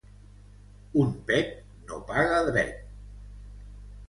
[1.01, 1.51] Un pet
[1.91, 2.73] no paga dret.